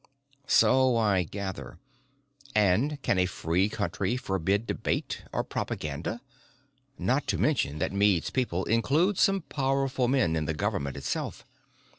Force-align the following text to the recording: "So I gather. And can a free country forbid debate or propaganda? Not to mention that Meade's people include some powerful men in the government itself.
"So 0.47 0.97
I 0.97 1.21
gather. 1.21 1.77
And 2.55 2.99
can 3.03 3.19
a 3.19 3.27
free 3.27 3.69
country 3.69 4.17
forbid 4.17 4.65
debate 4.65 5.21
or 5.31 5.43
propaganda? 5.43 6.21
Not 6.97 7.27
to 7.27 7.37
mention 7.37 7.77
that 7.77 7.93
Meade's 7.93 8.31
people 8.31 8.65
include 8.65 9.19
some 9.19 9.41
powerful 9.41 10.07
men 10.07 10.35
in 10.35 10.45
the 10.45 10.55
government 10.55 10.97
itself. 10.97 11.45